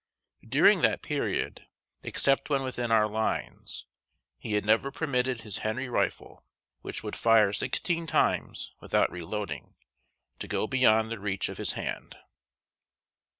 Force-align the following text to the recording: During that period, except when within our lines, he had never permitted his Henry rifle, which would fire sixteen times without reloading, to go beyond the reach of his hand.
During 0.49 0.81
that 0.81 1.03
period, 1.03 1.67
except 2.01 2.49
when 2.49 2.63
within 2.63 2.89
our 2.89 3.07
lines, 3.07 3.85
he 4.39 4.53
had 4.53 4.65
never 4.65 4.89
permitted 4.89 5.41
his 5.41 5.59
Henry 5.59 5.87
rifle, 5.89 6.43
which 6.81 7.03
would 7.03 7.15
fire 7.15 7.53
sixteen 7.53 8.07
times 8.07 8.73
without 8.79 9.11
reloading, 9.11 9.75
to 10.39 10.47
go 10.47 10.65
beyond 10.65 11.11
the 11.11 11.19
reach 11.19 11.49
of 11.49 11.59
his 11.59 11.73
hand. 11.73 12.17